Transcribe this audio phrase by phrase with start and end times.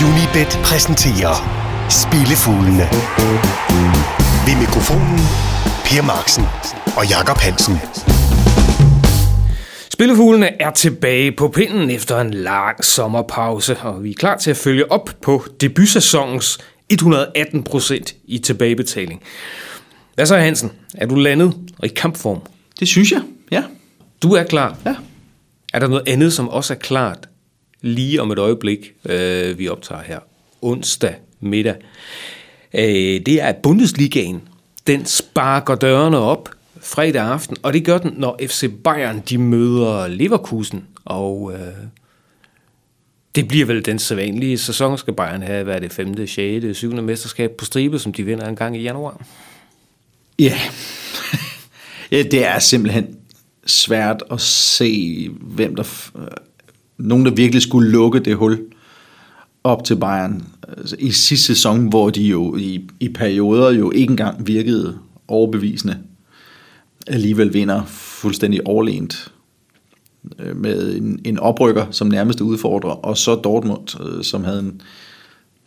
[0.00, 1.34] Unibet præsenterer
[1.90, 2.86] Spillefuglene.
[4.46, 5.18] Ved mikrofonen
[5.84, 6.44] Per Marksen
[6.96, 7.76] og Jakob Hansen.
[9.92, 14.56] Spillefuglene er tilbage på pinden efter en lang sommerpause, og vi er klar til at
[14.56, 19.22] følge op på debutsæsonens 118 procent i tilbagebetaling.
[20.14, 20.72] Hvad så, Hansen?
[20.94, 22.40] Er du landet og i kampform?
[22.80, 23.62] Det synes jeg, ja.
[24.22, 24.76] Du er klar.
[24.86, 24.94] Ja.
[25.72, 27.28] Er der noget andet, som også er klart
[27.82, 30.18] lige om et øjeblik, øh, vi optager her?
[30.62, 31.74] Onsdag middag.
[32.74, 34.42] Øh, det er Bundesligaen.
[34.86, 36.48] Den sparker dørene op
[36.80, 40.86] fredag aften, og det gør den, når FC Bayern de møder Leverkusen.
[41.04, 41.74] Og øh,
[43.34, 47.02] det bliver vel den sædvanlige sæson, skal Bayern have, hvad er det, 5., 6., 7.
[47.02, 49.26] mesterskab på stribe, som de vinder en gang i januar.
[50.38, 50.58] Ja.
[52.12, 53.16] ja, det er simpelthen
[53.66, 56.10] svært at se, hvem der
[57.02, 58.60] nogen, der virkelig skulle lukke det hul
[59.64, 60.44] op til Bayern.
[60.68, 65.98] Altså, I sidste sæson, hvor de jo i, i perioder jo ikke engang virkede overbevisende,
[67.06, 69.32] alligevel vinder fuldstændig overlænt
[70.38, 74.80] øh, med en, en oprykker som nærmeste udfordrer, og så Dortmund, øh, som havde en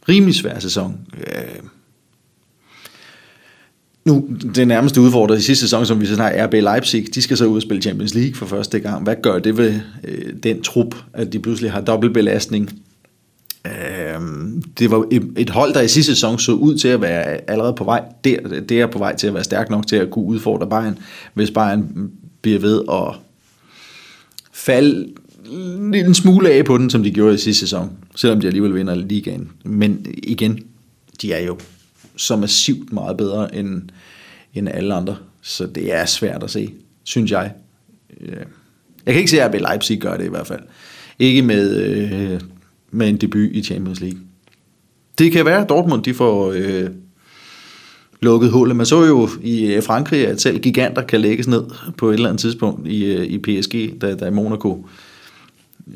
[0.09, 0.99] rimelig svær sæson.
[1.17, 1.69] Øh,
[4.05, 7.37] nu, det nærmeste udfordrer i sidste sæson, som vi sådan har, RB Leipzig, de skal
[7.37, 9.03] så ud og spille Champions League for første gang.
[9.03, 12.71] Hvad gør det ved øh, den trup, at de pludselig har dobbeltbelastning?
[13.65, 14.21] Øh,
[14.79, 17.73] det var et, et hold, der i sidste sæson så ud til at være allerede
[17.73, 20.25] på vej, det, det er på vej til at være stærk nok til at kunne
[20.25, 20.97] udfordre Bayern,
[21.33, 22.11] hvis Bayern
[22.41, 23.15] bliver ved at
[24.53, 25.07] falde
[25.93, 28.95] en smule af på den, som de gjorde i sidste sæson, selvom de alligevel vinder
[28.95, 29.49] ligaen.
[29.63, 30.59] Men igen,
[31.21, 31.57] de er jo
[32.17, 33.81] så massivt meget bedre end,
[34.53, 37.53] end alle andre, så det er svært at se, synes jeg.
[38.21, 38.37] Øh,
[39.05, 40.61] jeg kan ikke se, at RB Leipzig gør det i hvert fald.
[41.19, 42.41] Ikke med, øh,
[42.91, 44.19] med en debut i Champions League.
[45.17, 46.89] Det kan være, at Dortmund de får øh,
[48.21, 48.75] lukket hullet.
[48.75, 51.63] Man så jo i øh, Frankrig, at selv giganter kan lægges ned
[51.97, 54.85] på et eller andet tidspunkt i, øh, i PSG, da, da Monaco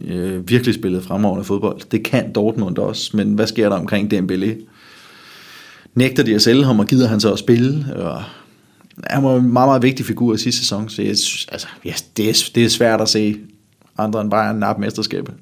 [0.08, 1.82] øh, virkelig spillede fremragende fodbold.
[1.92, 4.66] Det kan Dortmund også, men hvad sker der omkring Dembélé?
[5.96, 7.86] Nægter de at sælge ham, og gider han så at spille?
[7.96, 8.24] Og
[9.08, 11.94] han var en meget, meget vigtig figur i sidste sæson, så jeg, synes- altså, ja,
[12.18, 13.36] det, er, det er svært at se
[13.98, 15.34] andre end Bayern nappe mesterskabet.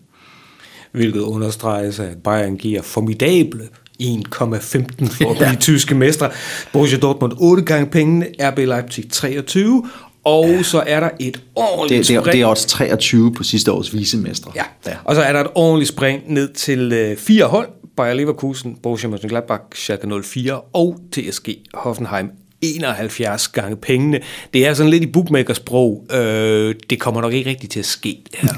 [0.92, 3.62] Hvilket understreges af, at Bayern giver formidable
[4.02, 4.08] 1,15
[4.40, 6.30] for at blive tyske mestre.
[6.74, 9.86] Borussia Dortmund 8 gange pengene, RB Leipzig 23,
[10.24, 10.64] og ja.
[10.64, 12.34] så er der et ordentligt Det, det, spring.
[12.34, 14.52] det er også 23 på sidste års visemestre.
[14.56, 14.64] Ja.
[14.88, 14.96] ja.
[15.04, 17.70] Og så er der et ordentligt spring ned til øh, fire hold.
[17.98, 22.30] Bayer Leverkusen, Borussia Mönchengladbach, Schalke 04 og TSG Hoffenheim
[22.62, 24.20] 71 gange pengene.
[24.54, 26.08] Det er sådan lidt i bookmakersprog.
[26.12, 28.24] Øh, det kommer nok ikke rigtigt til at ske.
[28.34, 28.54] Her.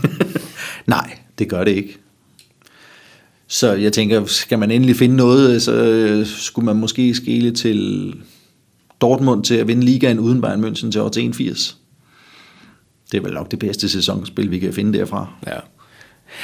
[0.87, 1.97] Nej, det gør det ikke.
[3.47, 8.13] Så jeg tænker, skal man endelig finde noget, så øh, skulle man måske skele til
[9.01, 11.77] Dortmund til at vinde ligaen uden Bayern München til år 81.
[13.11, 15.27] Det er vel nok det bedste sæsonspil, vi kan finde derfra.
[15.47, 15.59] Ja.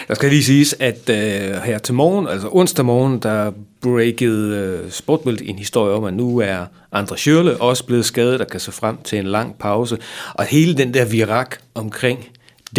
[0.08, 3.52] Der skal lige siges, at øh, her til morgen, altså onsdag morgen, der
[3.82, 8.48] breakede øh, Sportbild en historie om, at nu er Andre Schürrle også blevet skadet og
[8.48, 9.98] kan se frem til en lang pause.
[10.34, 12.28] Og hele den der virak omkring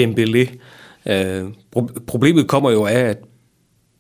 [0.01, 0.57] Dembélé,
[1.13, 1.45] øh,
[1.77, 3.19] pro- problemet kommer jo af, at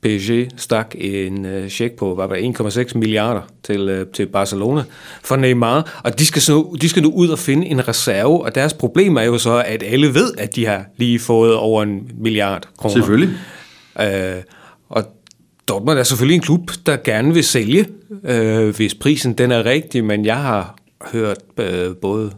[0.02, 4.84] PSG stak en øh, check på var det, 1,6 milliarder til, øh, til Barcelona
[5.22, 8.54] for Neymar, og de skal, så, de skal nu ud og finde en reserve, og
[8.54, 12.10] deres problem er jo så, at alle ved, at de har lige fået over en
[12.18, 12.94] milliard kroner.
[12.94, 13.28] Selvfølgelig.
[14.00, 14.42] Øh,
[14.88, 15.04] og
[15.68, 17.86] Dortmund er selvfølgelig en klub, der gerne vil sælge,
[18.24, 20.76] øh, hvis prisen den er rigtig, men jeg har
[21.12, 22.32] hørt øh, både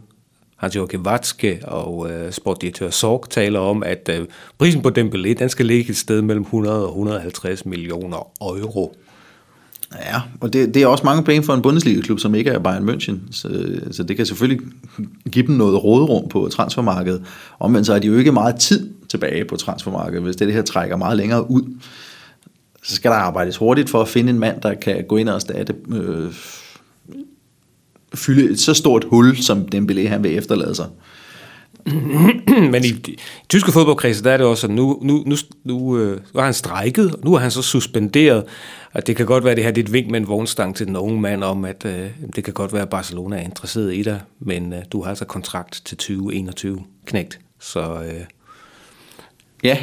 [0.59, 4.25] Hans-Joachim Watzke og øh, sportdirektør Sorg taler om, at øh,
[4.57, 8.95] prisen på Dembélé, den skal ligge et sted mellem 100 og 150 millioner euro.
[9.95, 12.89] Ja, og det, det er også mange penge for en Bundesliga-klub, som ikke er Bayern
[12.89, 13.17] München.
[13.31, 14.67] Så, så det kan selvfølgelig
[15.31, 17.23] give dem noget råderum på transfermarkedet.
[17.59, 20.61] Omvendt så er de jo ikke meget tid tilbage på transfermarkedet, hvis det, det her
[20.61, 21.63] trækker meget længere ud.
[22.83, 25.35] Så skal der arbejdes hurtigt for at finde en mand, der kan gå ind og
[25.35, 26.33] erstatte, øh,
[28.15, 30.87] fylde et så stort hul, som Dembélé han vil efterlade sig.
[32.71, 33.19] Men i, i
[33.49, 36.53] tyske fodboldkredse, der er det også sådan, nu, nu, nu, nu, øh, nu har han
[36.53, 38.43] strækket, og nu er han så suspenderet,
[38.93, 40.75] og det kan godt være, at det her det er et vink med en vognstang
[40.75, 43.95] til den unge mand om, at øh, det kan godt være, at Barcelona er interesseret
[43.95, 47.39] i dig, men øh, du har altså kontrakt til 2021 knægt.
[47.59, 48.21] Så, øh,
[49.63, 49.77] Ja,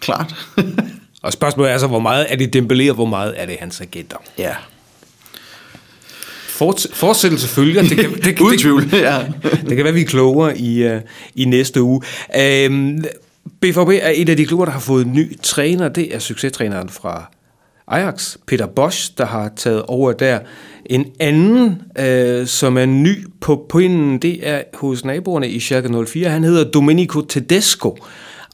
[0.00, 0.34] klart.
[1.22, 3.80] og spørgsmålet er så, hvor meget er det Dembélé, og hvor meget er det hans
[3.80, 4.16] agenter?
[4.38, 4.54] ja.
[6.62, 7.82] Forts- fortsættelse følger.
[7.82, 9.18] Det kan, det, Uden det, tvivl, ja.
[9.68, 11.00] det kan være, vi er klogere i, uh,
[11.34, 12.00] i næste uge.
[12.40, 13.04] Øhm,
[13.60, 15.88] BVB er et af de klubber, der har fået en ny træner.
[15.88, 17.30] Det er succestræneren fra
[17.88, 20.38] Ajax, Peter Bosch, der har taget over der.
[20.86, 26.28] En anden, øh, som er ny på pinden, det er hos naboerne i Schalke 04.
[26.28, 27.96] Han hedder Domenico Tedesco,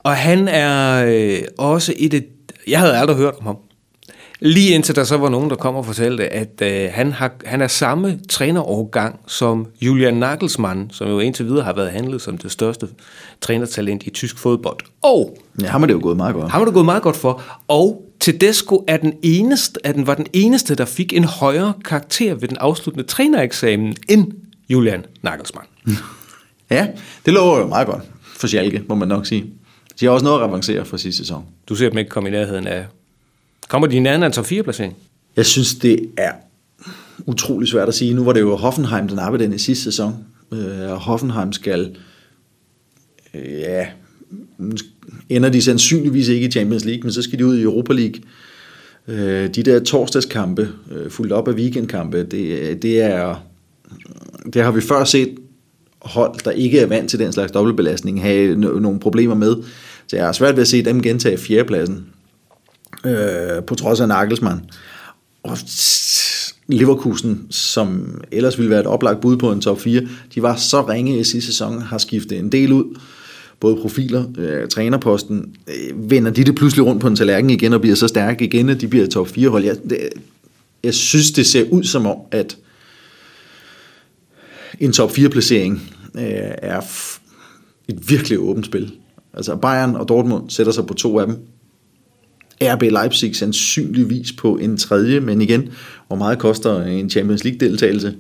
[0.03, 2.23] og han er øh, også et af...
[2.69, 3.57] Jeg havde aldrig hørt om ham.
[4.41, 7.61] Lige indtil der så var nogen, der kom og fortalte, at øh, han, har, han
[7.61, 12.53] er samme trænerårgang som Julian Nagelsmann, som jo indtil videre har været handlet som det
[12.53, 12.89] største
[13.41, 14.79] trænertalent i tysk fodbold.
[15.03, 16.51] Og Ja, ham er det jo gået meget godt.
[16.51, 17.43] ham er det gået meget godt for.
[17.69, 22.35] Og Tedesco er den eneste, at den var den eneste, der fik en højere karakter
[22.35, 24.33] ved den afsluttende trænereksamen end
[24.69, 25.67] Julian Nagelsmann.
[26.71, 26.87] Ja,
[27.27, 28.03] det lover jo meget godt
[28.37, 29.45] for Schalke, må man nok sige.
[30.01, 31.45] De har også noget at avancere fra sidste sæson.
[31.69, 32.85] Du ser dem ikke komme i nærheden af...
[33.69, 34.97] Kommer de i nærheden af en top 4 placering?
[35.37, 36.33] Jeg synes, det er
[37.27, 38.15] utrolig svært at sige.
[38.15, 40.15] Nu var det jo Hoffenheim, der nappede den i sidste sæson.
[40.53, 41.97] Øh, og Hoffenheim skal...
[43.35, 43.87] Øh, ja,
[45.29, 48.21] ender de sandsynligvis ikke i Champions League, men så skal de ud i Europa League.
[49.09, 53.45] Øh, de der torsdagskampe, øh, fuldt op af weekendkampe, det, det er...
[54.53, 55.35] Det har vi før set
[56.03, 59.57] hold, der ikke er vant til den slags dobbeltbelastning, have nogle problemer med.
[60.07, 62.07] Så jeg har svært ved at se dem gentage fjerdepladsen,
[63.07, 64.61] øh, på trods af Nagelsmann.
[65.43, 65.59] Og
[66.69, 70.03] Leverkusen, som ellers ville være et oplagt bud på en top 4,
[70.35, 72.99] de var så ringe i sidste sæson, har skiftet en del ud,
[73.61, 77.81] både profiler, øh, trænerposten, øh, vender de det pludselig rundt på en tallerken igen og
[77.81, 79.65] bliver så stærke igen, at de bliver et top 4 hold.
[79.65, 79.99] Jeg, det,
[80.85, 82.57] jeg synes, det ser ud som om, at
[84.81, 86.23] en top 4 placering øh,
[86.63, 87.21] er f-
[87.89, 88.93] et virkelig åbent spil.
[89.35, 91.37] Altså Bayern og Dortmund sætter sig på to af dem.
[92.73, 95.69] RB Leipzig sandsynligvis på en tredje, men igen,
[96.07, 98.15] hvor meget koster en Champions League-deltagelse?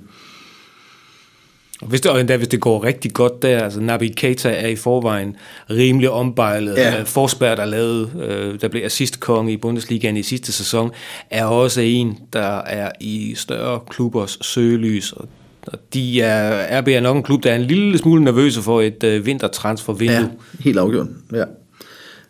[1.81, 4.69] Og hvis det, og endda, hvis det går rigtig godt der, altså Nabi Keita er
[4.69, 5.37] i forvejen
[5.70, 6.76] rimelig ombejlet.
[6.76, 6.96] Ja.
[6.96, 7.02] Ja.
[7.02, 10.90] Forsberg, der, lavede, øh, der blev assistkonge i Bundesligaen i sidste sæson,
[11.31, 15.12] er også en, der er i større klubbers søgelys.
[15.12, 15.29] Og,
[15.67, 18.81] og de er, RB er nok en klub, der er en lille smule nervøse for
[18.81, 20.17] et øh, vintertransfervindue.
[20.17, 20.29] Ja,
[20.61, 21.06] helt afgjort.
[21.32, 21.44] Ja.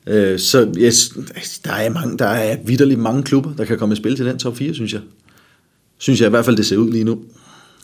[0.07, 1.13] Øh, så yes,
[1.65, 4.39] der er, mange, der er vidderligt mange klubber, der kan komme i spil til den
[4.39, 5.01] top 4, synes jeg.
[5.99, 7.23] Synes jeg i hvert fald, det ser ud lige nu.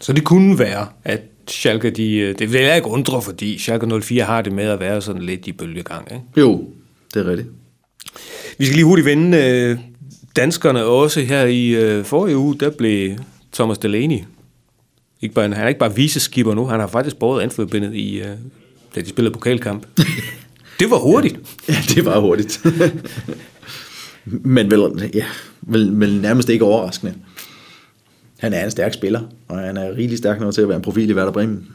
[0.00, 4.00] Så det kunne være, at Schalke, de, øh, det vil jeg ikke undre, fordi Schalke
[4.00, 6.08] 04 har det med at være sådan lidt i bølgegang.
[6.12, 6.24] Ikke?
[6.36, 6.64] Jo,
[7.14, 7.48] det er rigtigt.
[8.58, 9.78] Vi skal lige hurtigt vende øh,
[10.36, 13.16] danskerne også her i øh, forrige uge, der blev
[13.52, 14.18] Thomas Delaney.
[15.20, 18.26] Ikke bare, han er ikke bare viseskipper nu, han har faktisk båret anførbindet i, øh,
[18.94, 19.86] da de spillede pokalkamp.
[20.80, 21.38] det var hurtigt.
[21.68, 22.66] Ja, det var hurtigt.
[24.24, 25.24] Men vel, ja,
[25.60, 27.14] vel, vel nærmest ikke overraskende.
[28.38, 30.82] Han er en stærk spiller, og han er rigtig stærk nok til at være en
[30.82, 31.68] profil i Werder Bremen.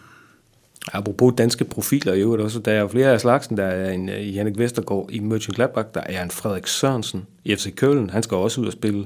[0.94, 4.22] Apropos danske profiler i øvrigt også, der er flere af slagsen, der er en øh,
[4.22, 8.38] i Henrik Vestergaard i Mönchengladbach, der er en Frederik Sørensen i FC Køln, han skal
[8.38, 9.06] også ud og spille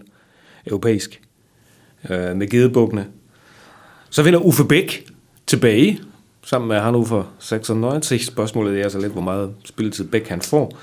[0.67, 1.21] europæisk
[2.09, 3.05] øh, med gedebukkene.
[4.09, 5.05] Så vinder Uffe Bæk
[5.47, 5.99] tilbage,
[6.49, 8.25] sammen med Hannover 96.
[8.25, 10.77] Spørgsmålet er altså lidt, hvor meget spilletid Bæk han får.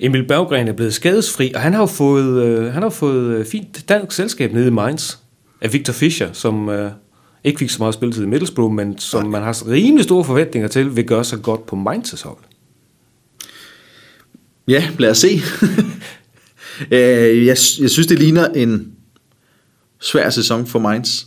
[0.00, 3.46] Emil Berggren er blevet skadesfri, og han har jo fået, øh, han har fået øh,
[3.46, 5.16] fint dansk selskab nede i Mainz
[5.60, 6.90] af Victor Fischer, som øh,
[7.44, 10.96] ikke fik så meget spilletid i Middlesbrough, men som man har rimelig store forventninger til,
[10.96, 12.38] vil gøre sig godt på Mainz' hold.
[14.68, 15.28] Ja, lad os se.
[16.90, 18.92] Øh, jeg, jeg synes, det ligner en
[20.00, 21.24] svær sæson for Mainz.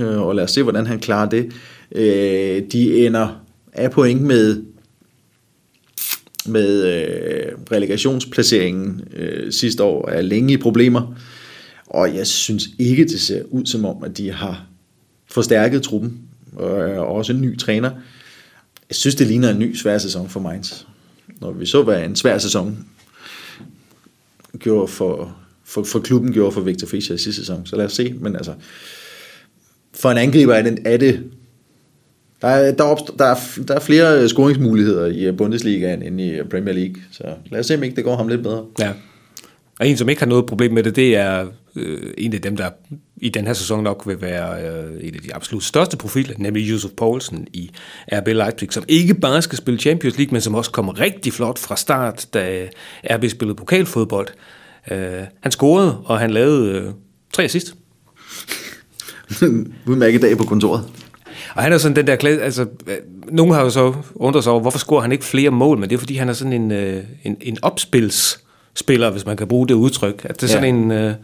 [0.00, 1.52] Øh, Og lad os se, hvordan han klarer det.
[1.92, 4.62] Øh, De ender af point med
[6.46, 11.14] med øh, relegationsplaceringen øh, sidste år er længe i problemer.
[11.86, 14.66] Og jeg synes ikke, det ser ud som om, at de har
[15.26, 16.20] forstærket truppen.
[16.56, 17.90] Og og også en ny træner.
[18.88, 20.72] Jeg synes, det ligner en ny svær sæson for Mainz.
[21.40, 22.86] Når vi så, hvad en svær sæson
[24.58, 27.66] gjorde for, for, for klubben, gjorde for Victor Fischer i sidste sæson.
[27.66, 28.14] Så lad os se.
[28.20, 28.54] Men altså,
[29.92, 31.24] for en angriber er det, er det
[32.42, 33.36] der er, der, opstår, der, er,
[33.68, 36.94] der er flere scoringsmuligheder i Bundesligaen end i Premier League.
[37.12, 38.64] Så lad os se, om ikke det går ham lidt bedre.
[38.78, 38.90] Ja.
[39.80, 42.56] Og en, som ikke har noget problem med det, det er øh, en af dem,
[42.56, 42.70] der
[43.16, 46.70] i den her sæson nok vil være øh, en af de absolut største profiler, nemlig
[46.70, 47.70] Josef Poulsen i
[48.12, 51.58] RB Leipzig, som ikke bare skal spille Champions League, men som også kommer rigtig flot
[51.58, 52.68] fra start, da
[53.04, 54.28] RB spillede pokalfodbold.
[54.90, 56.90] Øh, han scorede, og han lavede øh,
[57.32, 57.74] tre assist.
[59.86, 60.84] Udmærket dag på kontoret.
[61.54, 62.96] Og han er sådan den der klasse, altså, øh,
[63.32, 65.94] nogen har jo så undret sig over, hvorfor scorer han ikke flere mål, men det
[65.94, 69.74] er fordi, han er sådan en, øh, en, en opspilsspiller, hvis man kan bruge det
[69.74, 70.26] udtryk.
[70.28, 70.70] At det er sådan Ja.
[70.70, 71.14] en, øh,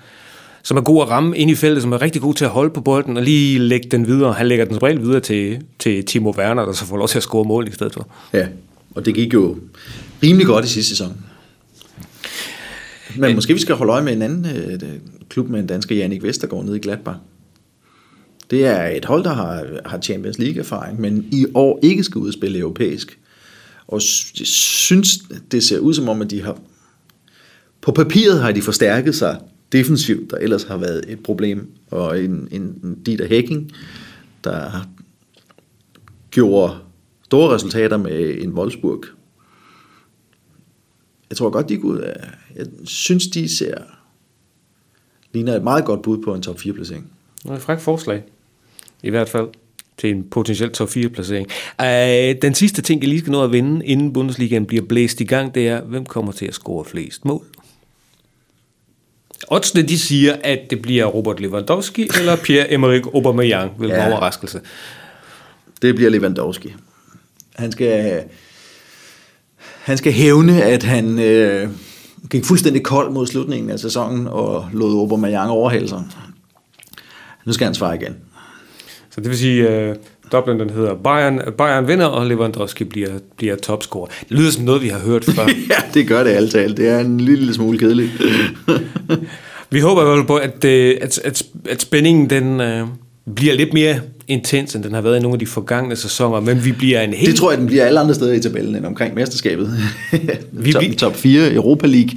[0.62, 2.70] som er god at ramme ind i feltet, som er rigtig god til at holde
[2.70, 4.32] på bolden og lige lægge den videre.
[4.32, 7.16] Han lægger den som regel videre til, til Timo Werner, der så får lov til
[7.18, 8.08] at score mål i stedet for.
[8.32, 8.46] Ja,
[8.94, 9.56] og det gik jo
[10.22, 11.16] rimelig godt i sidste sæson.
[13.16, 14.80] Men måske vi skal holde øje med en anden øh,
[15.28, 17.16] klub med en dansker, Jannik Vestergaard, nede i Gladbach.
[18.50, 22.58] Det er et hold, der har, har Champions League-erfaring, men i år ikke skal udspille
[22.58, 23.18] europæisk.
[23.88, 25.18] Og synes,
[25.50, 26.58] det ser ud som om, at de har...
[27.80, 29.40] På papiret har de forstærket sig
[29.72, 31.70] defensivt, der ellers har været et problem.
[31.90, 33.72] Og en, en, en Dieter Hacking,
[34.44, 34.88] der
[36.30, 36.74] gjorde
[37.24, 39.04] store resultater med en Wolfsburg.
[41.30, 42.08] Jeg tror godt, de kunne...
[42.08, 42.26] Øh,
[42.56, 43.74] jeg synes, de ser
[45.32, 47.12] ligner et meget godt bud på en top 4 placering.
[47.42, 48.24] Det er et frækt forslag.
[49.02, 49.48] I hvert fald
[49.98, 51.46] til en potentiel top 4 placering.
[51.82, 55.24] Uh, den sidste ting, jeg lige skal nå at vinde, inden Bundesligaen bliver blæst i
[55.24, 57.44] gang, det er, hvem kommer til at score flest mål?
[59.48, 64.10] Oddsene, de siger, at det bliver Robert Lewandowski eller Pierre-Emerick Aubameyang, hvilken ja.
[64.10, 64.60] overraskelse.
[65.82, 66.74] Det bliver Lewandowski.
[67.54, 68.24] Han skal,
[69.82, 71.68] han skal hævne, at han øh,
[72.30, 76.02] gik fuldstændig kold mod slutningen af sæsonen og lod Aubameyang overhale sig.
[77.44, 78.16] Nu skal han svare igen.
[79.16, 79.96] Så det vil sige, uh,
[80.32, 84.06] Dublin den hedder Bayern, Bayern vinder, og Lewandowski bliver, bliver topscorer.
[84.06, 85.42] Det lyder som noget, vi har hørt før.
[85.70, 86.76] ja, det gør det alt talt.
[86.76, 88.10] Det er en lille smule kedeligt.
[89.70, 92.88] vi håber i hvert fald på, at, øh, at, at, at spændingen den, uh,
[93.34, 96.64] bliver lidt mere intens, end den har været i nogle af de forgangne sæsoner, men
[96.64, 97.30] vi bliver en helt...
[97.30, 99.78] Det tror jeg, den bliver alle andre steder i tabellen end omkring mesterskabet.
[100.52, 102.10] vi, top, top 4, Europa League,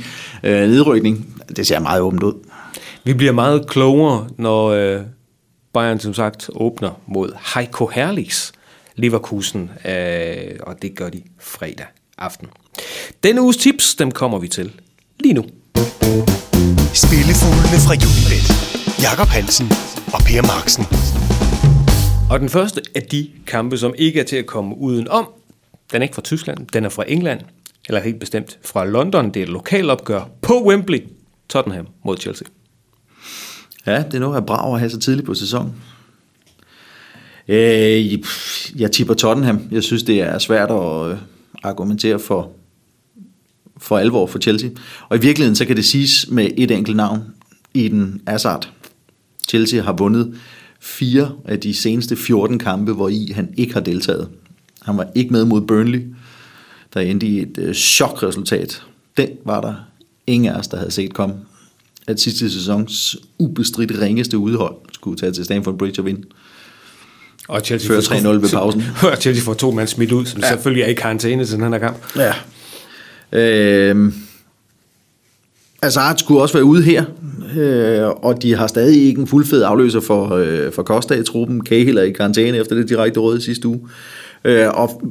[0.43, 2.33] øh, nedrykning, det ser meget åbent ud.
[3.03, 4.99] Vi bliver meget klogere, når øh,
[5.73, 8.51] Bayern som sagt åbner mod Heiko Herlichs
[8.95, 11.85] Leverkusen, øh, og det gør de fredag
[12.17, 12.47] aften.
[13.23, 14.71] Denne uges tips, dem kommer vi til
[15.19, 15.43] lige nu.
[16.93, 18.45] Spillefuglene fra Unibet.
[19.01, 19.67] Jakob Hansen
[20.13, 20.85] og Per Marksen.
[22.31, 25.29] Og den første af de kampe, som ikke er til at komme uden om,
[25.91, 27.41] den er ikke fra Tyskland, den er fra England,
[27.87, 29.25] eller helt bestemt fra London.
[29.33, 31.07] Det er et lokalopgør på Wembley,
[31.49, 32.47] Tottenham mod Chelsea.
[33.89, 35.73] Ja, det er noget af brav at have så tidligt på sæsonen.
[37.47, 38.19] Øh,
[38.75, 39.61] jeg tipper Tottenham.
[39.71, 41.17] Jeg synes, det er svært at øh,
[41.63, 42.51] argumentere for,
[43.77, 44.69] for alvor for Chelsea.
[45.09, 47.23] Og i virkeligheden, så kan det siges med et enkelt navn.
[47.73, 48.69] i den Hazard.
[49.47, 50.35] Chelsea har vundet
[50.79, 54.29] fire af de seneste 14 kampe, hvor i han ikke har deltaget.
[54.81, 56.13] Han var ikke med mod Burnley,
[56.93, 58.83] der endte i et øh, chokresultat.
[59.17, 59.75] Den var der
[60.27, 61.35] ingen af os, der havde set komme.
[62.09, 66.21] At sidste sæsons ubestridte ringeste udhold skulle tage til Stamford Bridge og vinde.
[67.47, 68.83] Og Chelsea Før 3-0 ved pausen.
[69.01, 70.49] Og Chelsea får to mand smidt ud, som ja.
[70.49, 71.97] selvfølgelig er i karantæne til den her kamp.
[72.15, 72.33] Ja.
[73.39, 74.13] Øh,
[75.83, 77.05] Hazard skulle også være ude her,
[77.55, 81.65] øh, og de har stadig ikke en fuldfed afløser for, øh, for Costa i truppen.
[81.65, 83.79] Cahill er i karantæne efter det direkte råd sidste uge.
[84.45, 85.01] Øh, og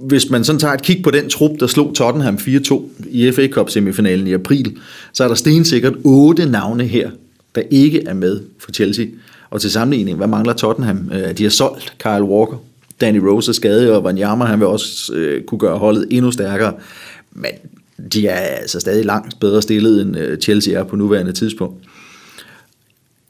[0.00, 3.48] hvis man sådan tager et kig på den trup, der slog Tottenham 4-2 i FA
[3.48, 4.76] Cup semifinalen i april,
[5.12, 7.10] så er der stensikkert otte navne her,
[7.54, 9.06] der ikke er med for Chelsea.
[9.50, 11.10] Og til sammenligning, hvad mangler Tottenham?
[11.14, 12.56] Øh, de har solgt Kyle Walker,
[13.00, 16.74] Danny Rose er skadet, og Wanyama han vil også øh, kunne gøre holdet endnu stærkere.
[17.32, 17.50] Men
[18.12, 21.84] de er altså stadig langt bedre stillet, end øh, Chelsea er på nuværende tidspunkt.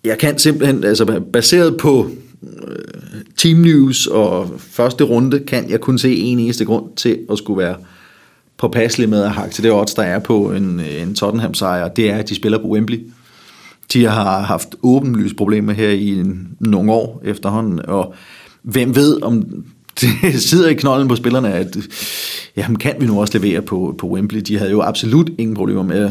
[0.04, 2.10] Jeg kan simpelthen, altså baseret på
[3.36, 7.58] Team News og første runde, kan jeg kun se en eneste grund til at skulle
[7.58, 7.76] være
[8.58, 11.88] påpasselig med at hakke til det odds, der er på en, en Tottenham-sejr.
[11.88, 13.00] Det er, at de spiller på Wembley.
[13.92, 18.14] De har haft åbenlyst problemer her i en, nogle år efterhånden, og
[18.62, 19.64] hvem ved, om
[20.00, 21.76] det sidder i knollen på spillerne, at
[22.56, 24.40] jamen, kan vi nu også levere på, på Wembley?
[24.40, 26.10] De havde jo absolut ingen problemer med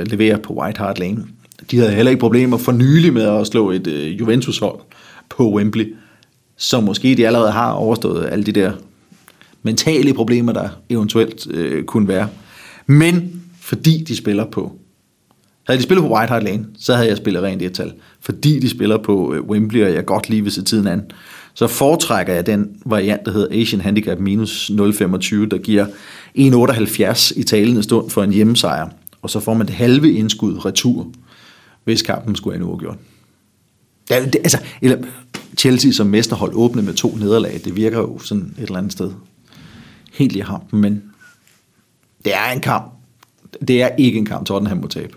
[0.00, 1.24] at levere på White Hart Lane.
[1.70, 4.80] De havde heller ikke problemer for nylig med at slå et øh, Juventus-hold
[5.28, 5.94] på Wembley,
[6.56, 8.72] som måske de allerede har overstået alle de der
[9.62, 12.28] mentale problemer, der eventuelt øh, kunne være.
[12.86, 14.72] Men fordi de spiller på
[15.66, 17.92] havde de spillet på White Hart Lane, så havde jeg spillet rent et tal.
[18.20, 21.02] Fordi de spiller på øh, Wembley, og jeg godt lige vil se tiden an,
[21.54, 24.76] så foretrækker jeg den variant, der hedder Asian Handicap minus 0,25,
[25.46, 25.86] der giver
[26.38, 28.88] 1,78 i talende stund for en hjemmesejr.
[29.22, 31.06] Og så får man det halve indskud retur,
[31.84, 32.96] hvis kampen skulle have en uafgjort.
[34.10, 34.96] Ja, det, altså, eller
[35.58, 39.10] Chelsea som mesterhold åbne med to nederlag, det virker jo sådan et eller andet sted.
[40.12, 41.02] Helt i hampen, men
[42.24, 42.92] det er en kamp.
[43.68, 45.14] Det er ikke en kamp, Tottenham må tabe.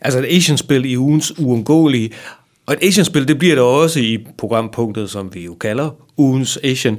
[0.00, 2.10] Altså et Asian-spil i ugens uundgåelige,
[2.66, 6.98] og et Asian-spil, det bliver det også i programpunktet, som vi jo kalder ugens Asian.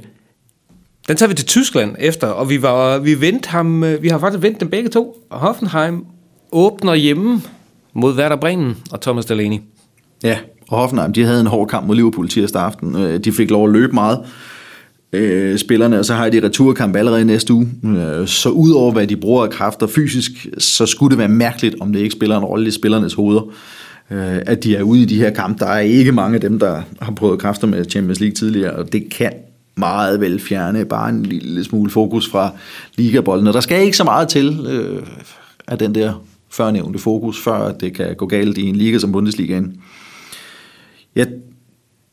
[1.08, 4.18] Den tager vi til Tyskland efter, og vi, var, vi, vendte ham, øh, vi har
[4.18, 5.26] faktisk vendt dem begge to.
[5.30, 6.04] Hoffenheim
[6.52, 7.42] åbner hjemme
[7.92, 9.58] mod Werder Bremen og Thomas Delaney.
[10.22, 10.38] Ja,
[10.68, 12.96] og Hoffenheim, de havde en hård kamp mod Liverpool tirsdag aften.
[12.96, 14.18] Øh, de fik lov at løbe meget.
[15.12, 17.68] øh, spillerne, og så har de returkamp allerede næste uge.
[17.84, 21.92] Øh, så udover hvad de bruger af kræfter fysisk, så skulle det være mærkeligt, om
[21.92, 23.42] det ikke spiller en rolle i spillernes hoveder,
[24.10, 25.64] øh, at de er ude i de her kampe.
[25.64, 28.92] Der er ikke mange af dem, der har prøvet kræfter med Champions League tidligere, og
[28.92, 29.32] det kan
[29.76, 32.50] meget vel fjerne bare en lille smule fokus fra
[32.96, 33.46] ligabolden.
[33.46, 35.02] Og der skal ikke så meget til øh,
[35.68, 39.76] af den der førnævnte fokus, før det kan gå galt i en liga som Bundesligaen.
[41.16, 41.26] Jeg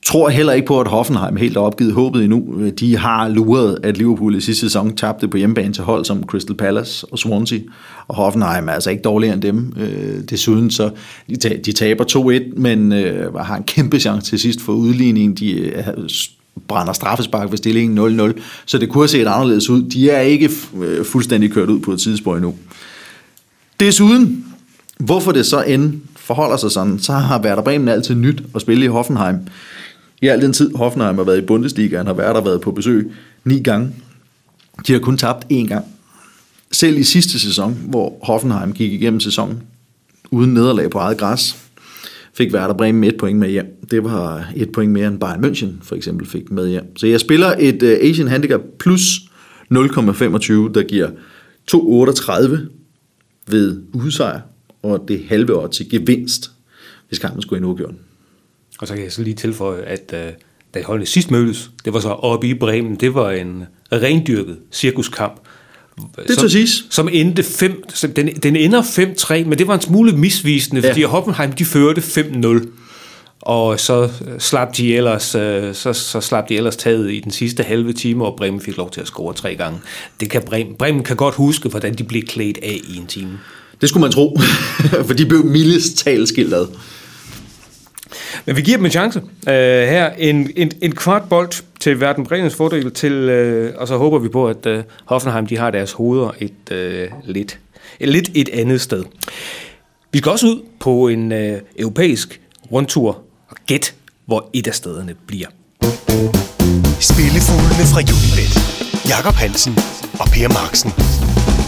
[0.05, 2.69] tror heller ikke på, at Hoffenheim helt har opgivet håbet endnu.
[2.79, 6.55] De har luret, at Liverpool i sidste sæson tabte på hjemmebane til hold som Crystal
[6.55, 7.59] Palace og Swansea,
[8.07, 9.73] og Hoffenheim er altså ikke dårligere end dem.
[9.79, 10.89] Øh, desuden så,
[11.65, 15.35] de taber 2-1, men øh, har en kæmpe chance til sidst for udligningen.
[15.35, 15.83] De øh,
[16.67, 19.83] brænder straffespark ved stillingen 0-0, så det kunne have set anderledes ud.
[19.83, 20.49] De er ikke
[20.81, 22.55] øh, fuldstændig kørt ud på et tidspunkt endnu.
[23.79, 24.45] Desuden,
[24.99, 28.85] hvorfor det så end forholder sig sådan, så har Werder Bremen altid nyt at spille
[28.85, 29.35] i Hoffenheim.
[30.21, 33.11] I al den tid, Hoffenheim har været i Bundesligaen, har Werder været på besøg
[33.43, 33.91] ni gange.
[34.87, 35.85] De har kun tabt én gang.
[36.71, 39.63] Selv i sidste sæson, hvor Hoffenheim gik igennem sæsonen
[40.31, 41.55] uden nederlag på eget græs,
[42.33, 43.65] fik Werder Bremen et point med hjem.
[43.91, 46.97] Det var et point mere end Bayern München for eksempel fik med hjem.
[46.97, 49.19] Så jeg spiller et øh, Asian Handicap plus
[49.73, 49.77] 0,25,
[50.73, 51.09] der giver
[51.71, 52.57] 2,38
[53.47, 54.39] ved udsejr,
[54.83, 56.51] og det halve år til gevinst,
[57.07, 57.93] hvis kampen skulle ind uafgjort.
[58.79, 60.33] Og så kan jeg så lige tilføje, at uh,
[60.73, 65.39] da holdene sidst mødtes, det var så oppe i Bremen, det var en rendyrket cirkuskamp.
[66.27, 66.85] Det som, siges.
[66.89, 67.83] Som endte 5,
[68.15, 70.89] den, den ender 5-3, men det var en smule misvisende, ja.
[70.89, 72.67] fordi Hoffenheim de førte 5-0
[73.41, 77.31] og så øh, slap de ellers, øh, så, så slap de ellers taget i den
[77.31, 79.79] sidste halve time, og Bremen fik lov til at score tre gange.
[80.19, 83.39] Det kan Bremen, Bremen kan godt huske, hvordan de blev klædt af i en time.
[83.81, 84.39] Det skulle man tro,
[85.07, 86.31] for de blev mildest talt.
[88.45, 89.19] Men vi giver dem en chance.
[89.19, 93.29] Uh, her en, en, en kvart bold til Verden Bremens fordel, til,
[93.73, 97.29] uh, og så håber vi på, at uh, Hoffenheim de har deres hoveder et, uh,
[97.29, 97.59] lidt,
[97.99, 99.03] et, lidt et andet sted.
[100.11, 103.93] Vi skal også ud på en uh, europæisk rundtur og gæt,
[104.25, 105.47] hvor et af stederne bliver.
[106.99, 108.79] Spillefuglene fra Unibet.
[109.09, 109.73] Jakob Hansen
[110.19, 111.58] og Per Marksen.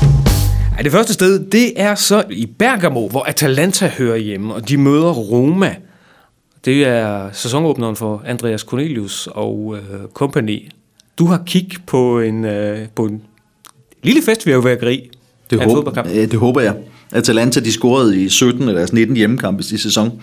[0.81, 4.77] Ja, det første sted, det er så i Bergamo, hvor Atalanta hører hjemme, og de
[4.77, 5.75] møder Roma.
[6.65, 10.69] Det er sæsonåbneren for Andreas Cornelius og øh, company.
[11.17, 13.21] Du har kigget på en, øh, på en
[14.03, 15.09] lille festværkeri
[15.49, 16.75] det, håber, det håber jeg.
[17.11, 20.21] Atalanta de scorede i 17 af deres 19 hjemmekampe i sæson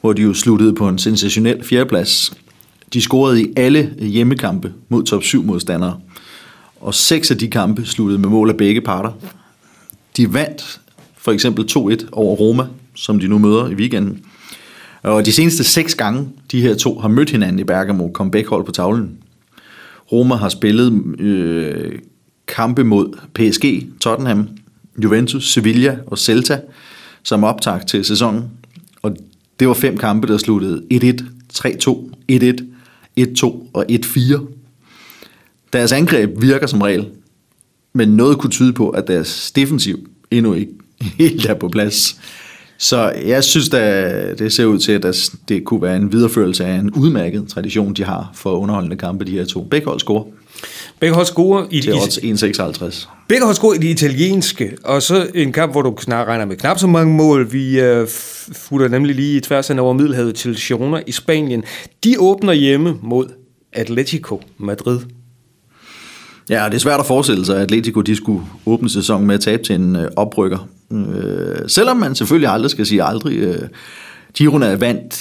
[0.00, 2.32] hvor de jo sluttede på en sensationel fjerdeplads.
[2.92, 6.00] De scorede i alle hjemmekampe mod top 7 modstandere,
[6.80, 9.12] og seks af de kampe sluttede med mål af begge parter.
[10.18, 10.80] De vandt
[11.16, 14.24] for eksempel 2-1 over Roma, som de nu møder i weekenden.
[15.02, 18.50] Og de seneste seks gange, de her to har mødt hinanden i Bergamo, kom begge
[18.50, 19.18] hold på tavlen.
[20.12, 21.98] Roma har spillet øh,
[22.46, 24.48] kampe mod PSG, Tottenham,
[25.02, 26.60] Juventus, Sevilla og Celta
[27.22, 28.50] som optag til sæsonen.
[29.02, 29.16] Og
[29.60, 31.24] det var fem kampe, der sluttede 1-1,
[31.58, 32.62] 3-2, 1-1,
[33.20, 34.40] 1-2 og 1-4.
[35.72, 37.06] Deres angreb virker som regel,
[37.98, 40.72] men noget kunne tyde på, at deres defensiv endnu ikke
[41.18, 42.20] helt er på plads.
[42.80, 46.74] Så jeg synes, at det ser ud til, at det kunne være en videreførelse af
[46.74, 49.62] en udmærket tradition, de har for underholdende kampe, de her to.
[49.62, 50.24] Begge hold scorer.
[51.00, 53.08] Begge hold scorer i det 1,56.
[53.28, 56.56] Begge hold scorer i det italienske, og så en kamp, hvor du snart regner med
[56.56, 57.52] knap så mange mål.
[57.52, 58.08] Vi uh,
[58.52, 61.64] futter nemlig lige tværs over Middelhavet til Girona i Spanien.
[62.04, 63.26] De åbner hjemme mod
[63.72, 65.00] Atletico Madrid.
[66.50, 69.40] Ja, det er svært at forestille sig, at Atletico de skulle åbne sæsonen med at
[69.40, 70.68] tabe til en øh, oprykker.
[70.92, 73.38] Øh, selvom man selvfølgelig aldrig skal sige aldrig.
[73.38, 73.68] Øh,
[74.34, 75.14] Girona vandt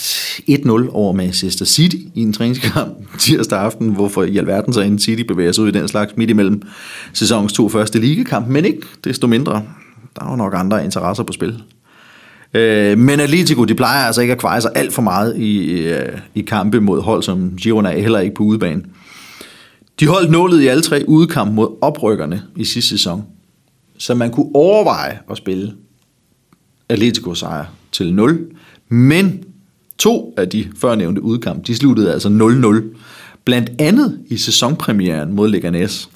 [0.50, 5.24] 1-0 over Manchester City i en træningskamp tirsdag aften, hvorfor i alverden så en City
[5.24, 6.62] bevæger sig ud i den slags midt imellem
[7.14, 9.64] sæsonens to første ligekamp, men ikke desto mindre.
[10.20, 11.64] Der var nok andre interesser på spil.
[12.54, 16.18] Øh, men Atletico, de plejer altså ikke at kveje sig alt for meget i, øh,
[16.36, 18.82] i kampe mod hold som Girona, heller ikke på udebane.
[20.00, 23.24] De holdt nålet i alle tre udkamp mod oprykkerne i sidste sæson,
[23.98, 25.74] så man kunne overveje at spille
[26.90, 28.52] Atletico sejr til 0,
[28.90, 29.44] men
[29.98, 32.30] to af de førnævnte udkamp, de sluttede altså
[32.94, 32.98] 0-0,
[33.46, 36.10] blandt andet i sæsonpremieren mod Leganes.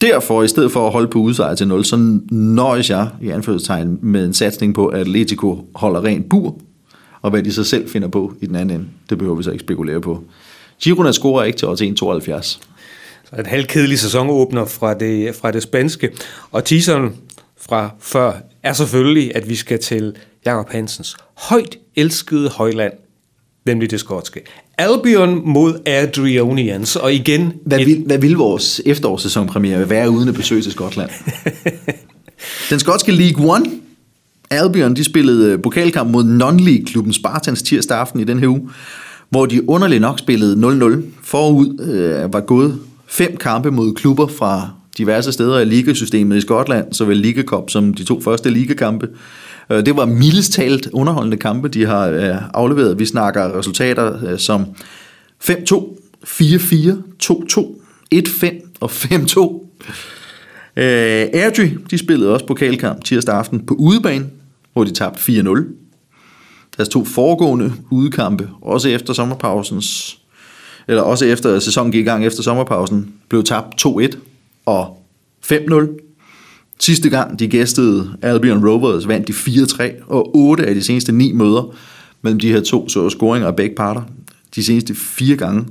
[0.00, 3.98] Derfor, i stedet for at holde på udsejr til 0, så nøjes jeg i anførselstegn
[4.02, 6.58] med en satsning på, at Atletico holder rent bur,
[7.22, 9.50] og hvad de så selv finder på i den anden ende, det behøver vi så
[9.50, 10.24] ikke spekulere på.
[10.82, 12.42] Girona scorer ikke til odds 1,72.
[13.24, 16.10] Så en halvkedelig sæsonåbner fra det, fra det spanske.
[16.50, 17.14] Og teaseren
[17.60, 20.14] fra før er selvfølgelig, at vi skal til
[20.46, 22.92] Jakob Hansens højt elskede højland,
[23.66, 24.40] nemlig det skotske.
[24.78, 27.52] Albion mod Adrionians, og igen...
[27.66, 31.10] Hvad, et- vil, hvad vil vores efterårssæsonpremiere være uden at besøge til Skotland?
[32.70, 33.64] Den skotske League One,
[34.50, 38.70] Albion, de spillede øh, pokalkamp mod non-league-klubben Spartans tirsdag aften i den her uge,
[39.32, 41.02] hvor de underligt nok spillede 0-0.
[41.22, 44.68] Forud øh, var gået fem kampe mod klubber fra
[44.98, 49.08] diverse steder i ligasystemet i Skotland, såvel Liga Cup som de to første ligakampe.
[49.70, 52.98] Øh, Det var mildest talt underholdende kampe, de har øh, afleveret.
[52.98, 54.64] Vi snakker resultater øh, som
[55.44, 55.52] 5-2,
[56.24, 56.92] 4-4,
[57.22, 58.46] 2-2, 1-5
[58.80, 59.68] og 5-2.
[60.76, 64.26] Øh, Airdrie, de spillede også pokalkamp tirsdag aften på udebane,
[64.72, 65.81] hvor de tabte 4-0.
[66.82, 70.18] Deres to foregående udekampe, også efter sommerpausens,
[70.88, 74.16] eller også efter at sæsonen gik i gang efter sommerpausen, blev tabt 2-1
[74.66, 75.02] og
[75.52, 76.76] 5-0.
[76.78, 81.32] Sidste gang de gæstede Albion Rovers, vandt de 4-3, og 8 af de seneste 9
[81.32, 81.74] møder
[82.22, 84.02] mellem de her to så scoringer af begge parter.
[84.54, 85.64] De seneste fire gange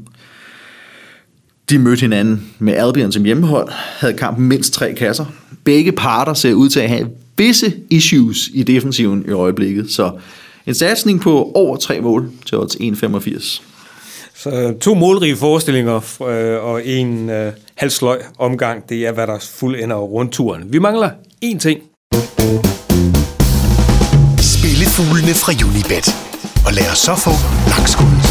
[1.70, 5.26] de mødte hinanden med Albion som hjemmehold, havde kampen mindst tre kasser.
[5.64, 10.12] Begge parter ser ud til at have visse issues i defensiven i øjeblikket, så
[10.68, 13.62] en satsning på over tre mål til odds 1,85.
[14.36, 19.96] Så to målrige forestillinger øh, og en øh, halvsløj omgang, det er, hvad der fuldender
[19.96, 20.74] rundturen.
[20.74, 21.10] Vi mangler
[21.46, 21.82] én ting.
[24.40, 26.08] Spillefuglene fra Unibet.
[26.68, 27.34] Og lad os så få
[27.70, 28.26] langskuddet.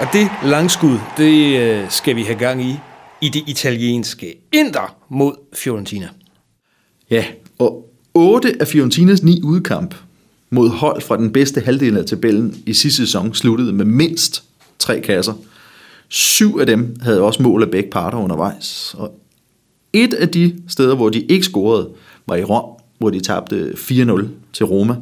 [0.00, 2.76] Og det langskud, det øh, skal vi have gang i
[3.20, 6.08] i det italienske Inter mod Fiorentina.
[7.10, 7.24] Ja,
[7.58, 9.94] og 8 af Fiorentinas 9 udkamp
[10.54, 14.42] mod hold fra den bedste halvdel af tabellen i sidste sæson sluttede med mindst
[14.78, 15.32] tre kasser.
[16.08, 18.94] Syv af dem havde også mål af begge parter undervejs.
[18.98, 19.20] Og
[19.92, 21.88] et af de steder, hvor de ikke scorede,
[22.26, 22.64] var i Rom,
[22.98, 24.96] hvor de tabte 4-0 til Roma.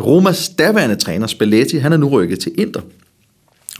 [0.00, 2.80] Romas daværende træner, Spalletti, han er nu rykket til Inter.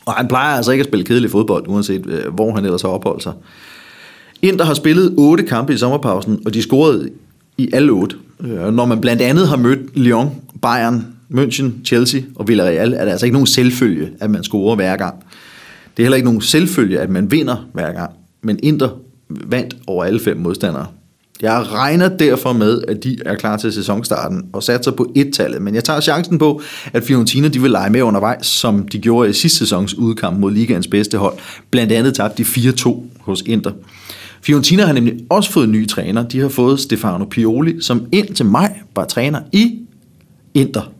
[0.06, 2.88] Og han plejer altså ikke at spille kedelig fodbold, uanset øh, hvor han ellers har
[2.88, 3.32] opholdt sig.
[4.42, 7.10] Inter har spillet otte kampe i sommerpausen, og de scorede
[7.58, 8.16] i alle otte.
[8.40, 10.30] Øh, når man blandt andet har mødt Lyon,
[10.62, 14.96] Bayern, München, Chelsea og Villarreal, er det altså ikke nogen selvfølge, at man scorer hver
[14.96, 15.14] gang.
[15.96, 18.10] Det er heller ikke nogen selvfølge, at man vinder hver gang.
[18.42, 18.88] Men Inter
[19.28, 20.86] vandt over alle fem modstandere.
[21.42, 25.62] Jeg regner derfor med, at de er klar til sæsonstarten og satser på et-tallet.
[25.62, 26.60] Men jeg tager chancen på,
[26.92, 30.52] at Fiorentina de vil lege med undervejs, som de gjorde i sidste sæsons udkamp mod
[30.52, 31.38] ligaens bedste hold.
[31.70, 33.70] Blandt andet tabte de 4-2 hos Inter.
[34.42, 36.28] Fiorentina har nemlig også fået nye træner.
[36.28, 39.78] De har fået Stefano Pioli, som indtil maj var træner i
[40.54, 40.92] Inter.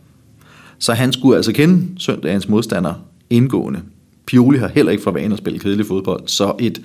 [0.79, 2.93] Så han skulle altså kende søndagens modstander
[3.29, 3.81] indgående.
[4.25, 6.81] Pioli har heller ikke for vane at spille kedelig fodbold, så et,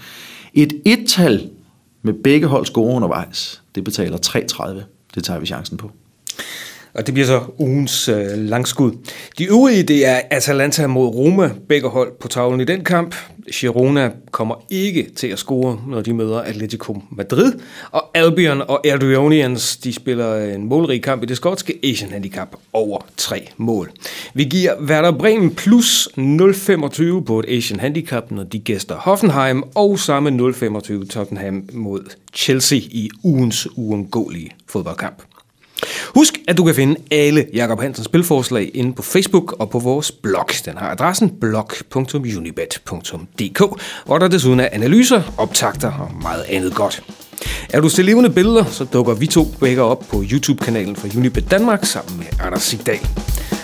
[0.54, 1.50] et et-tal
[2.02, 4.82] med begge hold score undervejs, det betaler 3,30.
[5.14, 5.90] Det tager vi chancen på.
[6.94, 8.92] Og det bliver så ugens øh, langskud.
[9.38, 13.14] De øvrige, det er Atalanta mod Roma, begge hold på tavlen i den kamp.
[13.52, 17.52] Girona kommer ikke til at score, når de møder Atletico Madrid.
[17.90, 22.98] Og Albion og Erdogans, de spiller en målrig kamp i det skotske Asian Handicap over
[23.16, 23.90] tre mål.
[24.34, 29.98] Vi giver Werder Bremen plus 0,25 på et Asian Handicap, når de gæster Hoffenheim, og
[29.98, 32.00] samme 0,25 Tottenham mod
[32.34, 35.22] Chelsea i ugens uundgåelige fodboldkamp.
[36.14, 40.12] Husk, at du kan finde alle Jakob Hansens spilforslag inde på Facebook og på vores
[40.12, 40.46] blog.
[40.64, 47.02] Den har adressen blog.unibet.dk, hvor der desuden er analyser, optagter og meget andet godt.
[47.70, 51.50] Er du til levende billeder, så dukker vi to begge op på YouTube-kanalen for Unibet
[51.50, 53.08] Danmark sammen med Anders Sigdal.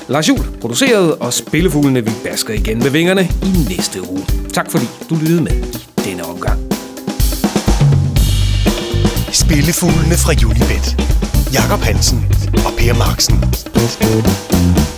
[0.09, 4.27] Lars Juhl produceret, og Spillefuglene vi basker igen med vingerne i næste uge.
[4.53, 6.61] Tak fordi du lyttede med i denne omgang.
[9.33, 10.97] Spillefuglene fra Unibet.
[11.53, 12.25] Jakob Hansen
[12.67, 14.92] og Per Marksen.